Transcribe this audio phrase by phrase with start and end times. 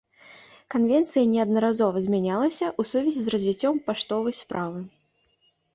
[0.75, 4.79] Канвенцыя неаднаразова змянялася ў сувязі з развіццём паштовай справы.